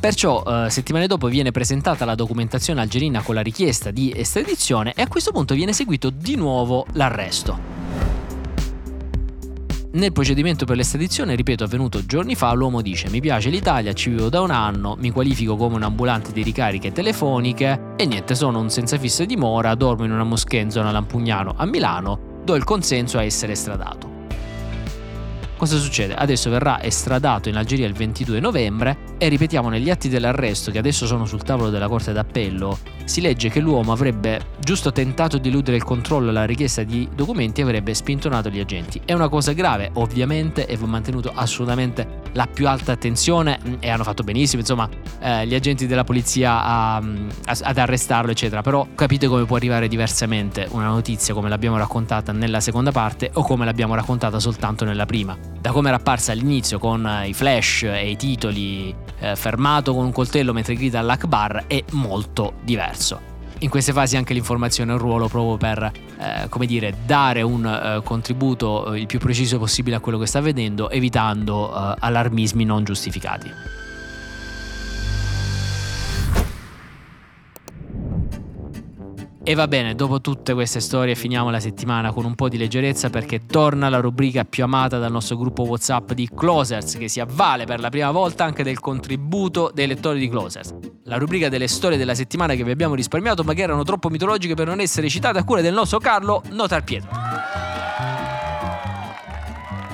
Perciò 0.00 0.42
eh, 0.42 0.70
settimane 0.70 1.06
dopo 1.06 1.28
viene 1.28 1.50
presentata 1.50 2.04
la 2.04 2.14
documentazione 2.14 2.80
algerina 2.80 3.22
con 3.22 3.34
la 3.34 3.42
richiesta 3.42 3.90
di 3.90 4.12
estradizione 4.14 4.92
e 4.94 5.02
a 5.02 5.08
questo 5.08 5.30
punto 5.30 5.54
viene 5.54 5.70
eseguito 5.70 6.10
di 6.10 6.34
nuovo 6.34 6.86
l'arresto. 6.92 7.83
Nel 9.94 10.10
procedimento 10.10 10.64
per 10.64 10.74
l'estradizione, 10.74 11.36
ripeto, 11.36 11.62
avvenuto 11.62 12.04
giorni 12.04 12.34
fa, 12.34 12.52
l'uomo 12.52 12.82
dice 12.82 13.08
mi 13.10 13.20
piace 13.20 13.48
l'Italia, 13.48 13.92
ci 13.92 14.10
vivo 14.10 14.28
da 14.28 14.40
un 14.40 14.50
anno, 14.50 14.96
mi 14.98 15.12
qualifico 15.12 15.54
come 15.54 15.76
un 15.76 15.84
ambulante 15.84 16.32
di 16.32 16.42
ricariche 16.42 16.90
telefoniche 16.90 17.92
e 17.96 18.04
niente, 18.04 18.34
sono 18.34 18.58
un 18.58 18.70
senza 18.70 18.98
fissa 18.98 19.24
dimora, 19.24 19.76
dormo 19.76 20.04
in 20.04 20.10
una 20.10 20.24
moschea 20.24 20.62
in 20.62 20.72
zona 20.72 20.90
Lampugnano 20.90 21.54
a 21.56 21.64
Milano, 21.64 22.40
do 22.42 22.56
il 22.56 22.64
consenso 22.64 23.18
a 23.18 23.22
essere 23.22 23.52
estradato. 23.52 24.10
Cosa 25.56 25.78
succede? 25.78 26.16
Adesso 26.16 26.50
verrà 26.50 26.82
estradato 26.82 27.48
in 27.48 27.54
Algeria 27.54 27.86
il 27.86 27.94
22 27.94 28.40
novembre 28.40 29.03
e 29.18 29.28
ripetiamo 29.28 29.68
negli 29.68 29.90
atti 29.90 30.08
dell'arresto 30.08 30.70
che 30.70 30.78
adesso 30.78 31.06
sono 31.06 31.24
sul 31.24 31.42
tavolo 31.42 31.70
della 31.70 31.88
Corte 31.88 32.12
d'Appello, 32.12 32.78
si 33.04 33.20
legge 33.20 33.48
che 33.48 33.60
l'uomo 33.60 33.92
avrebbe 33.92 34.40
giusto 34.60 34.92
tentato 34.92 35.38
di 35.38 35.48
eludere 35.48 35.76
il 35.76 35.84
controllo 35.84 36.30
alla 36.30 36.44
richiesta 36.44 36.82
di 36.82 37.08
documenti 37.14 37.60
e 37.60 37.64
avrebbe 37.64 37.94
spintonato 37.94 38.48
gli 38.48 38.60
agenti. 38.60 39.00
È 39.04 39.12
una 39.12 39.28
cosa 39.28 39.52
grave, 39.52 39.90
ovviamente, 39.94 40.66
e 40.66 40.76
va 40.76 40.86
mantenuto 40.86 41.30
assolutamente 41.34 42.23
la 42.34 42.46
più 42.46 42.68
alta 42.68 42.92
attenzione 42.92 43.58
mm, 43.66 43.74
e 43.80 43.90
hanno 43.90 44.04
fatto 44.04 44.22
benissimo, 44.22 44.60
insomma, 44.60 44.88
eh, 45.20 45.46
gli 45.46 45.54
agenti 45.54 45.86
della 45.86 46.04
polizia 46.04 46.62
a, 46.62 47.00
mm, 47.00 47.28
a, 47.46 47.56
ad 47.62 47.78
arrestarlo, 47.78 48.30
eccetera. 48.30 48.62
Però 48.62 48.86
capite 48.94 49.26
come 49.26 49.44
può 49.44 49.56
arrivare 49.56 49.88
diversamente 49.88 50.68
una 50.70 50.86
notizia 50.86 51.34
come 51.34 51.48
l'abbiamo 51.48 51.76
raccontata 51.76 52.32
nella 52.32 52.60
seconda 52.60 52.92
parte 52.92 53.30
o 53.34 53.42
come 53.42 53.64
l'abbiamo 53.64 53.94
raccontata 53.94 54.38
soltanto 54.38 54.84
nella 54.84 55.06
prima 55.06 55.36
da 55.64 55.72
come 55.72 55.88
era 55.88 55.96
apparsa 55.96 56.32
all'inizio 56.32 56.78
con 56.78 57.06
eh, 57.06 57.28
i 57.28 57.32
flash 57.32 57.84
e 57.84 58.10
i 58.10 58.16
titoli 58.16 58.94
eh, 59.18 59.34
fermato 59.34 59.94
con 59.94 60.04
un 60.04 60.12
coltello 60.12 60.52
mentre 60.52 60.74
grida 60.74 60.98
all'Akbar 60.98 61.64
è 61.66 61.82
molto 61.92 62.56
diverso. 62.62 63.33
In 63.60 63.70
queste 63.70 63.92
fasi 63.92 64.16
anche 64.16 64.34
l'informazione 64.34 64.90
ha 64.90 64.94
un 64.94 65.00
ruolo 65.00 65.28
proprio 65.28 65.56
per, 65.56 65.90
eh, 66.18 66.48
come 66.48 66.66
dire, 66.66 66.94
dare 67.06 67.42
un 67.42 67.64
eh, 67.64 68.02
contributo 68.04 68.92
eh, 68.92 69.00
il 69.00 69.06
più 69.06 69.18
preciso 69.18 69.58
possibile 69.58 69.96
a 69.96 70.00
quello 70.00 70.18
che 70.18 70.26
sta 70.26 70.38
avvenendo, 70.38 70.90
evitando 70.90 71.72
eh, 71.72 71.94
allarmismi 72.00 72.64
non 72.64 72.84
giustificati. 72.84 73.50
E 79.46 79.52
va 79.54 79.68
bene, 79.68 79.94
dopo 79.94 80.22
tutte 80.22 80.54
queste 80.54 80.80
storie 80.80 81.14
finiamo 81.14 81.50
la 81.50 81.60
settimana 81.60 82.12
con 82.12 82.24
un 82.24 82.34
po' 82.34 82.48
di 82.48 82.56
leggerezza 82.56 83.10
perché 83.10 83.44
torna 83.44 83.90
la 83.90 84.00
rubrica 84.00 84.44
più 84.44 84.64
amata 84.64 84.98
dal 84.98 85.12
nostro 85.12 85.36
gruppo 85.36 85.64
WhatsApp 85.64 86.12
di 86.12 86.30
Closers 86.34 86.96
che 86.96 87.08
si 87.08 87.20
avvale 87.20 87.66
per 87.66 87.78
la 87.78 87.90
prima 87.90 88.10
volta 88.10 88.44
anche 88.44 88.62
del 88.62 88.80
contributo 88.80 89.70
dei 89.74 89.86
lettori 89.86 90.18
di 90.18 90.30
Closers. 90.30 90.93
La 91.06 91.18
rubrica 91.18 91.50
delle 91.50 91.68
storie 91.68 91.98
della 91.98 92.14
settimana 92.14 92.54
che 92.54 92.64
vi 92.64 92.70
abbiamo 92.70 92.94
risparmiato 92.94 93.44
ma 93.44 93.52
che 93.52 93.60
erano 93.60 93.82
troppo 93.82 94.08
mitologiche 94.08 94.54
per 94.54 94.66
non 94.66 94.80
essere 94.80 95.10
citate 95.10 95.38
a 95.38 95.44
cura 95.44 95.60
del 95.60 95.74
nostro 95.74 95.98
Carlo 95.98 96.42
Notar 96.48 96.82
Pietro. 96.82 97.10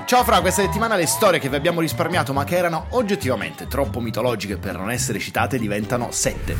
Ciao 0.04 0.22
Fra, 0.22 0.40
questa 0.40 0.62
settimana 0.62 0.94
le 0.94 1.06
storie 1.06 1.40
che 1.40 1.48
vi 1.48 1.56
abbiamo 1.56 1.80
risparmiato 1.80 2.32
ma 2.32 2.44
che 2.44 2.56
erano 2.56 2.86
oggettivamente 2.90 3.66
troppo 3.66 3.98
mitologiche 3.98 4.56
per 4.56 4.76
non 4.76 4.88
essere 4.88 5.18
citate 5.18 5.58
diventano 5.58 6.12
sette. 6.12 6.56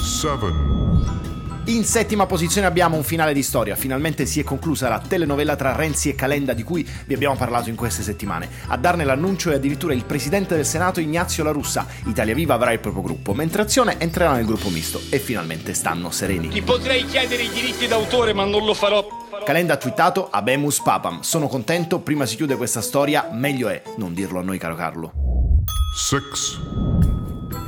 7 0.00 1.33
in 1.66 1.84
settima 1.84 2.26
posizione 2.26 2.66
abbiamo 2.66 2.96
un 2.96 3.02
finale 3.02 3.32
di 3.32 3.42
storia, 3.42 3.74
finalmente 3.74 4.26
si 4.26 4.38
è 4.38 4.44
conclusa 4.44 4.88
la 4.90 4.98
telenovela 4.98 5.56
tra 5.56 5.74
Renzi 5.74 6.10
e 6.10 6.14
Calenda 6.14 6.52
di 6.52 6.62
cui 6.62 6.86
vi 7.06 7.14
abbiamo 7.14 7.36
parlato 7.36 7.70
in 7.70 7.74
queste 7.74 8.02
settimane. 8.02 8.48
A 8.66 8.76
darne 8.76 9.04
l'annuncio 9.04 9.50
è 9.50 9.54
addirittura 9.54 9.94
il 9.94 10.04
presidente 10.04 10.56
del 10.56 10.66
Senato 10.66 11.00
Ignazio 11.00 11.42
La 11.42 11.52
Russa. 11.52 11.86
Italia 12.04 12.34
Viva 12.34 12.52
avrà 12.52 12.72
il 12.72 12.80
proprio 12.80 13.02
gruppo, 13.02 13.32
mentre 13.32 13.62
Azione 13.62 13.96
entrerà 13.98 14.34
nel 14.34 14.44
gruppo 14.44 14.68
misto 14.68 15.00
e 15.08 15.18
finalmente 15.18 15.72
stanno 15.72 16.10
sereni. 16.10 16.48
Ti 16.48 16.62
potrei 16.62 17.06
chiedere 17.06 17.44
i 17.44 17.48
diritti 17.48 17.86
d'autore 17.86 18.34
ma 18.34 18.44
non 18.44 18.64
lo 18.66 18.74
farò. 18.74 19.06
Calenda 19.42 19.74
ha 19.74 19.78
twittato 19.78 20.28
Abemus 20.30 20.82
Papam. 20.82 21.20
Sono 21.22 21.48
contento, 21.48 22.00
prima 22.00 22.26
si 22.26 22.36
chiude 22.36 22.56
questa 22.56 22.82
storia, 22.82 23.30
meglio 23.32 23.68
è 23.68 23.82
non 23.96 24.12
dirlo 24.12 24.38
a 24.38 24.42
noi 24.42 24.58
caro 24.58 24.74
Carlo. 24.74 25.12
6 25.96 26.83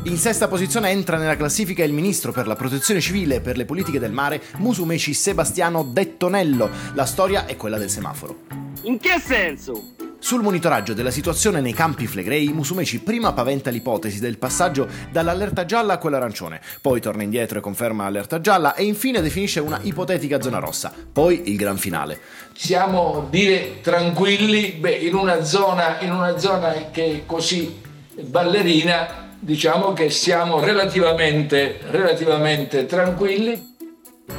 in 0.06 0.18
sesta 0.18 0.46
posizione 0.46 0.90
entra 0.90 1.16
nella 1.16 1.36
classifica 1.36 1.82
il 1.82 1.92
ministro 1.92 2.30
per 2.30 2.46
la 2.46 2.54
protezione 2.54 3.00
civile 3.00 3.36
e 3.36 3.40
per 3.40 3.56
le 3.56 3.64
politiche 3.64 3.98
del 3.98 4.12
mare, 4.12 4.40
Musumeci 4.58 5.12
Sebastiano 5.12 5.82
Dettonello. 5.82 6.70
La 6.94 7.04
storia 7.04 7.46
è 7.46 7.56
quella 7.56 7.76
del 7.76 7.90
semaforo. 7.90 8.42
In 8.82 9.00
che 9.00 9.18
senso? 9.18 9.94
Sul 10.20 10.42
monitoraggio 10.42 10.94
della 10.94 11.10
situazione 11.10 11.60
nei 11.60 11.72
campi 11.72 12.06
flegrei, 12.06 12.52
Musumeci 12.52 13.00
prima 13.00 13.32
paventa 13.32 13.70
l'ipotesi 13.70 14.20
del 14.20 14.38
passaggio 14.38 14.88
dall'allerta 15.10 15.64
gialla 15.64 15.94
a 15.94 15.98
quella 15.98 16.18
arancione, 16.18 16.60
poi 16.80 17.00
torna 17.00 17.24
indietro 17.24 17.58
e 17.58 17.60
conferma 17.60 18.04
l'allerta 18.04 18.40
gialla 18.40 18.74
e 18.74 18.84
infine 18.84 19.20
definisce 19.20 19.58
una 19.58 19.80
ipotetica 19.82 20.40
zona 20.40 20.58
rossa. 20.58 20.92
Poi 21.12 21.50
il 21.50 21.56
gran 21.56 21.78
finale. 21.78 22.20
Siamo 22.54 23.26
dire 23.28 23.80
tranquilli 23.80 24.70
beh, 24.78 24.90
in, 24.94 25.14
una 25.14 25.42
zona, 25.42 25.98
in 26.00 26.12
una 26.12 26.38
zona 26.38 26.90
che 26.92 27.04
è 27.04 27.22
così 27.26 27.82
ballerina 28.22 29.24
diciamo 29.38 29.92
che 29.92 30.10
siamo 30.10 30.60
relativamente, 30.60 31.78
relativamente 31.90 32.86
tranquilli. 32.86 33.74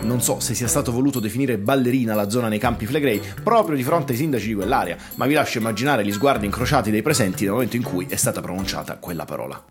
Non 0.01 0.22
so 0.22 0.39
se 0.39 0.54
sia 0.54 0.68
stato 0.68 0.92
voluto 0.92 1.20
definire 1.20 1.58
ballerina 1.58 2.13
la 2.13 2.30
zona 2.30 2.50
nei 2.50 2.60
campi 2.60 2.86
Flegrei 2.86 3.22
proprio 3.42 3.75
di 3.75 3.84
fronte 3.84 4.12
ai 4.12 4.18
sindaci 4.18 4.48
di 4.48 4.54
quell'area, 4.54 4.98
ma 5.16 5.25
vi 5.25 5.34
lascio 5.34 5.60
immaginare 5.60 6.06
gli 6.06 6.12
sguardi 6.12 6.46
incrociati 6.46 6.92
dei 6.92 7.01
presenti 7.01 7.44
nel 7.44 7.54
momento 7.54 7.75
in 7.77 7.84
cui 7.84 8.06
è 8.10 8.16
stata 8.16 8.42
pronunciata 8.42 8.98
quella 8.98 9.25
parola. 9.25 9.63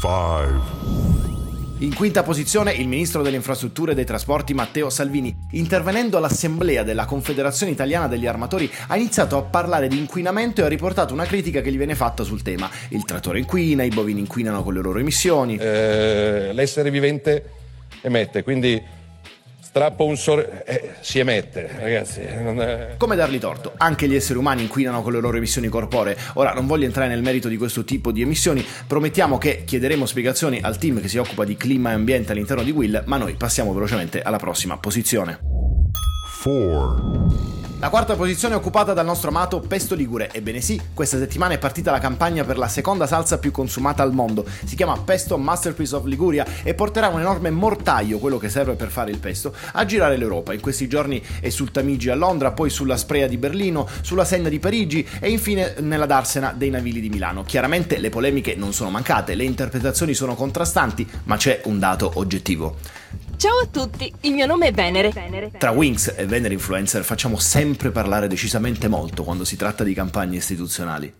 5 0.00 1.33
in 1.84 1.94
quinta 1.94 2.22
posizione 2.22 2.72
il 2.72 2.88
ministro 2.88 3.22
delle 3.22 3.36
infrastrutture 3.36 3.92
e 3.92 3.94
dei 3.94 4.06
trasporti 4.06 4.54
Matteo 4.54 4.88
Salvini, 4.88 5.36
intervenendo 5.50 6.16
all'assemblea 6.16 6.82
della 6.82 7.04
Confederazione 7.04 7.72
Italiana 7.72 8.08
degli 8.08 8.26
Armatori, 8.26 8.70
ha 8.86 8.96
iniziato 8.96 9.36
a 9.36 9.42
parlare 9.42 9.86
di 9.88 9.98
inquinamento 9.98 10.62
e 10.62 10.64
ha 10.64 10.68
riportato 10.68 11.12
una 11.12 11.26
critica 11.26 11.60
che 11.60 11.70
gli 11.70 11.76
viene 11.76 11.94
fatta 11.94 12.22
sul 12.24 12.42
tema. 12.42 12.70
Il 12.88 13.04
trattore 13.04 13.38
inquina, 13.38 13.82
i 13.82 13.90
bovini 13.90 14.20
inquinano 14.20 14.62
con 14.62 14.72
le 14.72 14.80
loro 14.80 14.98
emissioni. 14.98 15.56
Eh, 15.56 16.52
l'essere 16.54 16.90
vivente 16.90 17.50
emette, 18.00 18.42
quindi 18.42 18.82
strappo 19.74 20.04
un 20.04 20.16
sorriso, 20.16 20.64
eh, 20.64 20.90
si 21.00 21.18
emette, 21.18 21.68
ragazzi. 21.80 22.20
È... 22.20 22.94
Come 22.96 23.16
dargli 23.16 23.40
torto? 23.40 23.72
Anche 23.76 24.06
gli 24.06 24.14
esseri 24.14 24.38
umani 24.38 24.62
inquinano 24.62 25.02
con 25.02 25.12
le 25.12 25.18
loro 25.18 25.36
emissioni 25.36 25.66
corporee. 25.66 26.16
Ora, 26.34 26.52
non 26.52 26.68
voglio 26.68 26.84
entrare 26.84 27.08
nel 27.08 27.22
merito 27.22 27.48
di 27.48 27.56
questo 27.56 27.82
tipo 27.82 28.12
di 28.12 28.22
emissioni, 28.22 28.64
promettiamo 28.86 29.36
che 29.36 29.64
chiederemo 29.64 30.06
spiegazioni 30.06 30.60
al 30.62 30.78
team 30.78 31.00
che 31.00 31.08
si 31.08 31.18
occupa 31.18 31.44
di 31.44 31.56
clima 31.56 31.90
e 31.90 31.94
ambiente 31.94 32.30
all'interno 32.30 32.62
di 32.62 32.70
Will, 32.70 33.02
ma 33.06 33.16
noi 33.16 33.34
passiamo 33.34 33.74
velocemente 33.74 34.22
alla 34.22 34.38
prossima 34.38 34.78
posizione. 34.78 35.40
4 36.44 37.63
la 37.84 37.90
quarta 37.90 38.16
posizione 38.16 38.54
è 38.54 38.56
occupata 38.56 38.94
dal 38.94 39.04
nostro 39.04 39.28
amato 39.28 39.60
Pesto 39.60 39.94
Ligure. 39.94 40.30
Ebbene 40.32 40.62
sì, 40.62 40.80
questa 40.94 41.18
settimana 41.18 41.52
è 41.52 41.58
partita 41.58 41.90
la 41.90 41.98
campagna 41.98 42.42
per 42.42 42.56
la 42.56 42.66
seconda 42.66 43.06
salsa 43.06 43.36
più 43.36 43.50
consumata 43.50 44.02
al 44.02 44.14
mondo. 44.14 44.46
Si 44.64 44.74
chiama 44.74 44.96
Pesto 44.96 45.36
Masterpiece 45.36 45.94
of 45.94 46.06
Liguria 46.06 46.46
e 46.62 46.72
porterà 46.72 47.08
un 47.08 47.20
enorme 47.20 47.50
mortaio, 47.50 48.18
quello 48.20 48.38
che 48.38 48.48
serve 48.48 48.72
per 48.72 48.88
fare 48.88 49.10
il 49.10 49.18
pesto, 49.18 49.54
a 49.72 49.84
girare 49.84 50.16
l'Europa. 50.16 50.54
In 50.54 50.62
questi 50.62 50.88
giorni 50.88 51.22
è 51.40 51.50
sul 51.50 51.72
Tamigi 51.72 52.08
a 52.08 52.14
Londra, 52.14 52.52
poi 52.52 52.70
sulla 52.70 52.96
Sprea 52.96 53.26
di 53.26 53.36
Berlino, 53.36 53.86
sulla 54.00 54.24
Senna 54.24 54.48
di 54.48 54.58
Parigi 54.58 55.06
e 55.20 55.28
infine 55.28 55.74
nella 55.80 56.06
Darsena 56.06 56.54
dei 56.56 56.70
Navili 56.70 57.02
di 57.02 57.10
Milano. 57.10 57.44
Chiaramente 57.44 57.98
le 57.98 58.08
polemiche 58.08 58.54
non 58.54 58.72
sono 58.72 58.88
mancate, 58.88 59.34
le 59.34 59.44
interpretazioni 59.44 60.14
sono 60.14 60.34
contrastanti, 60.34 61.06
ma 61.24 61.36
c'è 61.36 61.60
un 61.64 61.78
dato 61.78 62.12
oggettivo. 62.14 62.76
Ciao 63.44 63.58
a 63.58 63.66
tutti, 63.66 64.10
il 64.22 64.32
mio 64.32 64.46
nome 64.46 64.68
è 64.68 64.72
Venere. 64.72 65.12
Tra 65.58 65.70
Wings 65.70 66.14
e 66.16 66.24
Venere 66.24 66.54
Influencer 66.54 67.04
facciamo 67.04 67.38
sempre 67.38 67.90
parlare 67.90 68.26
decisamente 68.26 68.88
molto 68.88 69.22
quando 69.22 69.44
si 69.44 69.56
tratta 69.56 69.84
di 69.84 69.92
campagne 69.92 70.36
istituzionali. 70.36 71.12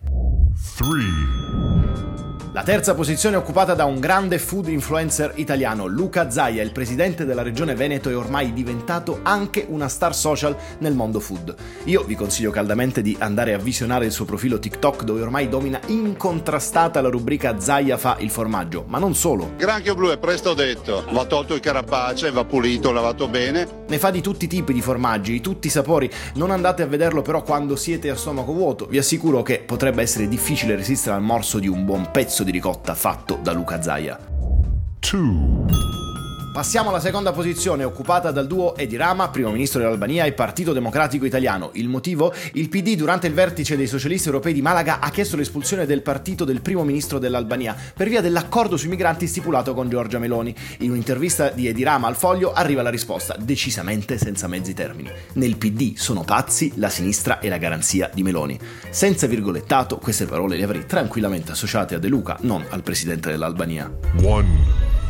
La 2.55 2.63
terza 2.63 2.95
posizione 2.95 3.35
è 3.35 3.37
occupata 3.37 3.73
da 3.73 3.83
un 3.83 3.99
grande 3.99 4.39
food 4.39 4.69
influencer 4.69 5.33
italiano, 5.35 5.87
Luca 5.87 6.29
Zaia, 6.29 6.63
il 6.63 6.71
presidente 6.71 7.25
della 7.25 7.41
regione 7.41 7.75
Veneto 7.75 8.09
e 8.09 8.13
ormai 8.13 8.53
diventato 8.53 9.19
anche 9.23 9.65
una 9.67 9.89
star 9.89 10.15
social 10.15 10.55
nel 10.77 10.93
mondo 10.93 11.19
food. 11.19 11.53
Io 11.83 12.03
vi 12.03 12.15
consiglio 12.15 12.51
caldamente 12.51 13.01
di 13.01 13.13
andare 13.19 13.53
a 13.53 13.57
visionare 13.57 14.05
il 14.05 14.13
suo 14.13 14.23
profilo 14.23 14.57
TikTok 14.57 15.03
dove 15.03 15.21
ormai 15.21 15.49
domina 15.49 15.81
incontrastata 15.87 17.01
la 17.01 17.09
rubrica 17.09 17.59
Zaia 17.59 17.97
fa 17.97 18.15
il 18.19 18.29
formaggio, 18.29 18.85
ma 18.87 18.99
non 18.99 19.15
solo. 19.15 19.51
Granchio 19.57 19.93
blu 19.93 20.11
è 20.11 20.17
presto 20.17 20.53
detto, 20.53 21.03
va 21.11 21.25
tolto 21.25 21.55
il 21.55 21.59
carapace, 21.59 22.31
va 22.31 22.45
pulito, 22.45 22.93
lavato 22.93 23.27
bene. 23.27 23.67
Ne 23.85 23.97
fa 23.99 24.11
di 24.11 24.21
tutti 24.21 24.45
i 24.45 24.47
tipi 24.47 24.71
di 24.71 24.81
formaggi, 24.81 25.33
di 25.33 25.41
tutti 25.41 25.67
i 25.67 25.69
sapori, 25.69 26.09
non 26.35 26.51
andate 26.51 26.83
a 26.83 26.87
vederlo 26.87 27.21
però 27.21 27.43
quando 27.43 27.75
siete 27.75 28.09
a 28.09 28.15
stomaco 28.15 28.53
vuoto, 28.53 28.85
vi 28.85 28.97
assicuro 28.97 29.41
che 29.41 29.59
potrebbe 29.59 30.01
essere 30.01 30.29
difficile 30.29 30.77
resistere 30.77 31.17
al 31.17 31.21
morso 31.21 31.59
di 31.59 31.67
un 31.67 31.83
buon 31.83 32.11
pezzo 32.11 32.43
di 32.45 32.51
ricotta 32.51 32.93
fatto 32.93 33.37
da 33.41 33.51
Luca 33.51 33.81
Zaia. 33.81 34.17
2. 34.99 35.94
Passiamo 36.55 36.87
alla 36.87 37.01
seconda 37.01 37.33
posizione, 37.33 37.83
occupata 37.83 38.31
dal 38.31 38.47
duo 38.47 38.77
Edi 38.77 38.95
Rama, 38.95 39.27
primo 39.27 39.51
ministro 39.51 39.81
dell'Albania, 39.81 40.23
e 40.23 40.31
Partito 40.31 40.71
Democratico 40.71 41.25
Italiano. 41.25 41.71
Il 41.73 41.89
motivo? 41.89 42.33
Il 42.53 42.69
PD 42.69 42.95
durante 42.95 43.27
il 43.27 43.33
vertice 43.33 43.75
dei 43.75 43.87
socialisti 43.87 44.27
europei 44.27 44.53
di 44.53 44.61
Malaga 44.61 45.01
ha 45.01 45.09
chiesto 45.09 45.35
l'espulsione 45.35 45.85
del 45.85 46.01
partito 46.01 46.45
del 46.45 46.61
primo 46.61 46.85
ministro 46.85 47.19
dell'Albania 47.19 47.75
per 47.93 48.07
via 48.07 48.21
dell'accordo 48.21 48.77
sui 48.77 48.87
migranti 48.87 49.27
stipulato 49.27 49.73
con 49.73 49.89
Giorgia 49.89 50.17
Meloni. 50.17 50.55
In 50.77 50.91
un'intervista 50.91 51.49
di 51.49 51.67
Edi 51.67 51.83
Rama 51.83 52.07
al 52.07 52.15
Foglio 52.15 52.53
arriva 52.53 52.81
la 52.81 52.89
risposta, 52.89 53.35
decisamente 53.37 54.17
senza 54.17 54.47
mezzi 54.47 54.73
termini. 54.73 55.11
Nel 55.33 55.57
PD 55.57 55.97
sono 55.97 56.23
pazzi, 56.23 56.71
la 56.75 56.87
sinistra 56.87 57.39
e 57.39 57.49
la 57.49 57.57
garanzia 57.57 58.09
di 58.13 58.23
Meloni. 58.23 58.57
Senza 58.89 59.27
virgolettato, 59.27 59.97
queste 59.97 60.25
parole 60.25 60.55
le 60.55 60.63
avrei 60.63 60.85
tranquillamente 60.85 61.51
associate 61.51 61.95
a 61.95 61.99
De 61.99 62.07
Luca, 62.07 62.37
non 62.43 62.65
al 62.69 62.81
presidente 62.81 63.29
dell'Albania. 63.29 63.91
One. 64.23 65.04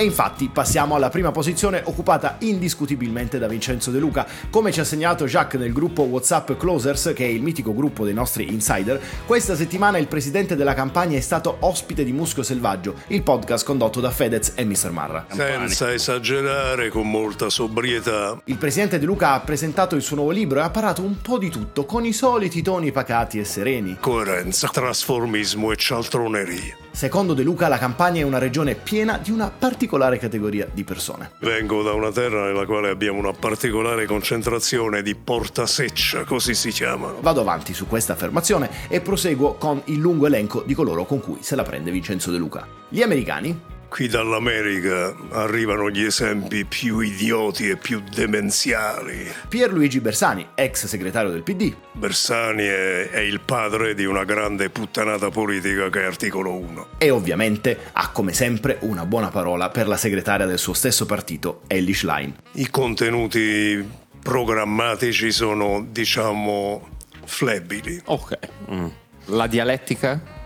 E 0.00 0.04
infatti 0.04 0.48
passiamo 0.48 0.94
alla 0.94 1.10
prima 1.10 1.30
posizione 1.30 1.82
occupata 1.84 2.36
indiscutibilmente 2.38 3.38
da 3.38 3.46
Vincenzo 3.46 3.90
De 3.90 3.98
Luca. 3.98 4.26
Come 4.48 4.72
ci 4.72 4.80
ha 4.80 4.84
segnato 4.84 5.26
Jacques 5.26 5.60
nel 5.60 5.74
gruppo 5.74 6.04
WhatsApp 6.04 6.52
Closers, 6.56 7.12
che 7.14 7.26
è 7.26 7.28
il 7.28 7.42
mitico 7.42 7.74
gruppo 7.74 8.06
dei 8.06 8.14
nostri 8.14 8.50
insider, 8.50 8.98
questa 9.26 9.54
settimana 9.54 9.98
il 9.98 10.06
presidente 10.06 10.56
della 10.56 10.72
campagna 10.72 11.18
è 11.18 11.20
stato 11.20 11.58
ospite 11.60 12.02
di 12.02 12.12
Muschio 12.12 12.42
Selvaggio, 12.42 12.94
il 13.08 13.22
podcast 13.22 13.62
condotto 13.62 14.00
da 14.00 14.10
Fedez 14.10 14.52
e 14.54 14.64
Mr. 14.64 14.90
Marra. 14.90 15.26
Senza 15.28 15.92
esagerare, 15.92 16.88
con 16.88 17.10
molta 17.10 17.50
sobrietà. 17.50 18.40
Il 18.44 18.56
presidente 18.56 18.98
De 18.98 19.04
Luca 19.04 19.32
ha 19.32 19.40
presentato 19.40 19.96
il 19.96 20.02
suo 20.02 20.16
nuovo 20.16 20.30
libro 20.30 20.60
e 20.60 20.62
ha 20.62 20.70
parlato 20.70 21.02
un 21.02 21.20
po' 21.20 21.36
di 21.36 21.50
tutto, 21.50 21.84
con 21.84 22.06
i 22.06 22.14
soliti 22.14 22.62
toni 22.62 22.90
pacati 22.90 23.38
e 23.38 23.44
sereni. 23.44 23.98
Coerenza, 24.00 24.68
trasformismo 24.68 25.70
e 25.72 25.76
cialtroneria. 25.76 26.74
Secondo 26.90 27.34
De 27.34 27.42
Luca 27.42 27.68
la 27.68 27.78
campagna 27.78 28.20
è 28.20 28.24
una 28.24 28.38
regione 28.38 28.74
piena 28.74 29.18
di 29.18 29.30
una 29.30 29.50
particolare 29.50 29.88
categoria 30.18 30.68
di 30.72 30.84
persone. 30.84 31.32
Vengo 31.40 31.82
da 31.82 31.92
una 31.92 32.12
terra 32.12 32.46
nella 32.46 32.64
quale 32.66 32.90
abbiamo 32.90 33.18
una 33.18 33.32
particolare 33.32 34.06
concentrazione 34.06 35.02
di 35.02 35.14
portaseccia, 35.14 36.24
così 36.24 36.54
si 36.54 36.70
chiamano. 36.70 37.18
Vado 37.20 37.40
avanti 37.40 37.74
su 37.74 37.86
questa 37.86 38.12
affermazione 38.12 38.70
e 38.88 39.00
proseguo 39.00 39.54
con 39.54 39.80
il 39.86 39.98
lungo 39.98 40.26
elenco 40.26 40.62
di 40.64 40.74
coloro 40.74 41.04
con 41.04 41.20
cui 41.20 41.38
se 41.40 41.56
la 41.56 41.62
prende 41.62 41.90
Vincenzo 41.90 42.30
De 42.30 42.38
Luca. 42.38 42.66
Gli 42.88 43.02
americani, 43.02 43.60
Qui 43.90 44.06
dall'America 44.06 45.12
arrivano 45.30 45.90
gli 45.90 46.04
esempi 46.04 46.64
più 46.64 47.00
idioti 47.00 47.68
e 47.68 47.76
più 47.76 48.00
demenziali. 48.00 49.28
Pierluigi 49.48 50.00
Bersani, 50.00 50.46
ex 50.54 50.86
segretario 50.86 51.30
del 51.30 51.42
PD. 51.42 51.74
Bersani 51.90 52.62
è, 52.66 53.10
è, 53.10 53.18
il 53.18 53.40
padre 53.40 53.94
di 53.94 54.04
una 54.04 54.22
grande 54.22 54.70
puttanata 54.70 55.30
politica 55.30 55.90
che 55.90 56.02
è 56.02 56.04
articolo 56.04 56.54
1. 56.54 56.86
E 56.98 57.10
ovviamente 57.10 57.76
ha 57.92 58.10
come 58.10 58.32
sempre 58.32 58.78
una 58.82 59.04
buona 59.04 59.30
parola 59.30 59.70
per 59.70 59.88
la 59.88 59.96
segretaria 59.96 60.46
del 60.46 60.58
suo 60.58 60.72
stesso 60.72 61.04
partito, 61.04 61.62
Ellie 61.66 61.92
Schlein. 61.92 62.32
I 62.52 62.70
contenuti 62.70 63.84
programmatici 64.22 65.32
sono, 65.32 65.84
diciamo, 65.90 66.90
flebili. 67.24 68.00
Ok. 68.04 68.38
Mm. 68.70 68.86
La 69.26 69.48
dialettica? 69.48 70.38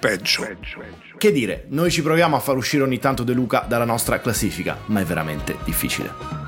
Peggio. 0.00 0.42
Peggio. 0.42 0.80
Che 1.18 1.32
dire, 1.32 1.64
noi 1.70 1.90
ci 1.90 2.02
proviamo 2.02 2.36
a 2.36 2.38
far 2.38 2.56
uscire 2.56 2.84
ogni 2.84 2.98
tanto 2.98 3.24
De 3.24 3.32
Luca 3.32 3.64
dalla 3.66 3.84
nostra 3.84 4.20
classifica, 4.20 4.78
ma 4.86 5.00
è 5.00 5.04
veramente 5.04 5.56
difficile. 5.64 6.46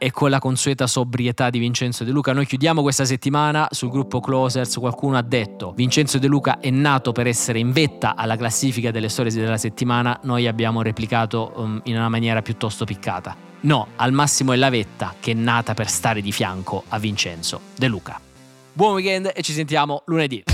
E 0.00 0.12
con 0.12 0.30
la 0.30 0.38
consueta 0.38 0.86
sobrietà 0.86 1.50
di 1.50 1.58
Vincenzo 1.58 2.04
De 2.04 2.12
Luca 2.12 2.32
noi 2.32 2.46
chiudiamo 2.46 2.82
questa 2.82 3.04
settimana 3.04 3.66
sul 3.72 3.90
gruppo 3.90 4.20
Closers. 4.20 4.76
Qualcuno 4.76 5.16
ha 5.16 5.22
detto 5.22 5.72
Vincenzo 5.74 6.18
De 6.18 6.28
Luca 6.28 6.60
è 6.60 6.70
nato 6.70 7.10
per 7.10 7.26
essere 7.26 7.58
in 7.58 7.72
vetta 7.72 8.14
alla 8.14 8.36
classifica 8.36 8.92
delle 8.92 9.08
storie 9.08 9.32
della 9.32 9.56
settimana. 9.56 10.20
Noi 10.22 10.46
abbiamo 10.46 10.82
replicato 10.82 11.52
um, 11.56 11.80
in 11.84 11.96
una 11.96 12.08
maniera 12.08 12.42
piuttosto 12.42 12.84
piccata. 12.84 13.36
No, 13.62 13.88
al 13.96 14.12
massimo 14.12 14.52
è 14.52 14.56
la 14.56 14.70
vetta 14.70 15.16
che 15.18 15.32
è 15.32 15.34
nata 15.34 15.74
per 15.74 15.88
stare 15.88 16.20
di 16.20 16.30
fianco 16.30 16.84
a 16.86 16.98
Vincenzo 17.00 17.60
De 17.74 17.88
Luca. 17.88 18.20
Buon 18.72 18.92
weekend 18.94 19.32
e 19.34 19.42
ci 19.42 19.52
sentiamo 19.52 20.02
lunedì. 20.06 20.44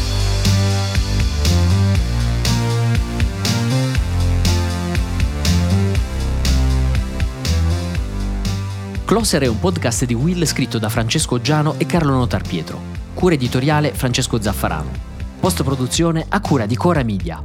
Closer 9.14 9.42
è 9.42 9.46
un 9.46 9.61
podcast 9.61 10.07
di 10.07 10.14
Will 10.14 10.44
scritto 10.44 10.81
da 10.81 10.88
Francesco 10.88 11.40
Giano 11.40 11.77
e 11.79 11.87
Carlo 11.87 12.11
Notar 12.11 12.42
Pietro. 12.42 12.81
Cura 13.14 13.35
editoriale 13.35 13.92
Francesco 13.92 14.42
Zaffarano. 14.42 14.90
Post 15.38 15.62
produzione 15.62 16.27
a 16.29 16.40
cura 16.40 16.66
di 16.66 16.74
Cora 16.74 17.05
Media. 17.05 17.40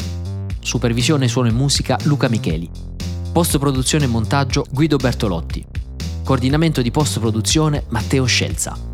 Supervisione 0.60 1.28
suono 1.28 1.50
e 1.50 1.52
musica 1.52 1.96
Luca 2.06 2.28
Micheli. 2.28 2.68
Post 3.32 3.60
produzione 3.60 4.06
e 4.06 4.08
montaggio 4.08 4.66
Guido 4.72 4.98
Bertolotti. 4.98 5.64
Coordinamento 6.24 6.82
di 6.82 6.90
post 6.90 7.20
produzione 7.20 7.84
Matteo 7.90 8.26
Scelza. 8.26 8.89